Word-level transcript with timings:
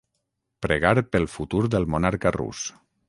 Pregar 0.65 0.93
pel 1.15 1.29
futur 1.35 1.61
del 1.77 1.89
monarca 1.97 2.33
rus. 2.39 2.65